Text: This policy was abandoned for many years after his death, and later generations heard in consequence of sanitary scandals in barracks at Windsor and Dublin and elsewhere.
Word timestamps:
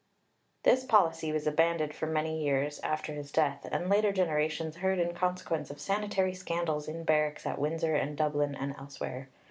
This 0.63 0.83
policy 0.83 1.31
was 1.31 1.45
abandoned 1.45 1.93
for 1.93 2.07
many 2.07 2.41
years 2.43 2.79
after 2.79 3.13
his 3.13 3.31
death, 3.31 3.67
and 3.71 3.87
later 3.87 4.11
generations 4.11 4.77
heard 4.77 4.97
in 4.97 5.13
consequence 5.13 5.69
of 5.69 5.79
sanitary 5.79 6.33
scandals 6.33 6.87
in 6.87 7.03
barracks 7.03 7.45
at 7.45 7.59
Windsor 7.59 7.93
and 7.93 8.17
Dublin 8.17 8.55
and 8.55 8.75
elsewhere. 8.79 9.29